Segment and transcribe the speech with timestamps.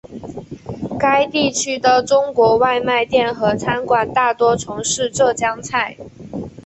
[0.99, 5.95] 该地区的中国外卖店和餐馆大多从事浙江菜。